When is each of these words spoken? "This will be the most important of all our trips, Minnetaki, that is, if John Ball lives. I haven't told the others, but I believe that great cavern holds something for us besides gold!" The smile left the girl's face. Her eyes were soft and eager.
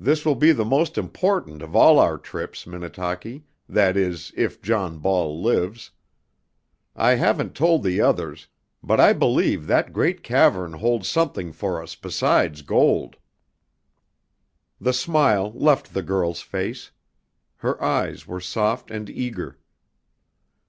"This 0.00 0.24
will 0.24 0.34
be 0.34 0.50
the 0.50 0.64
most 0.64 0.98
important 0.98 1.62
of 1.62 1.76
all 1.76 2.00
our 2.00 2.18
trips, 2.18 2.66
Minnetaki, 2.66 3.44
that 3.68 3.96
is, 3.96 4.32
if 4.36 4.60
John 4.60 4.98
Ball 4.98 5.40
lives. 5.40 5.92
I 6.96 7.14
haven't 7.14 7.54
told 7.54 7.84
the 7.84 8.00
others, 8.00 8.48
but 8.82 8.98
I 8.98 9.12
believe 9.12 9.68
that 9.68 9.92
great 9.92 10.24
cavern 10.24 10.72
holds 10.72 11.06
something 11.08 11.52
for 11.52 11.80
us 11.80 11.94
besides 11.94 12.62
gold!" 12.62 13.16
The 14.80 14.92
smile 14.92 15.52
left 15.52 15.94
the 15.94 16.02
girl's 16.02 16.40
face. 16.40 16.90
Her 17.58 17.80
eyes 17.80 18.26
were 18.26 18.40
soft 18.40 18.90
and 18.90 19.08
eager. 19.08 19.60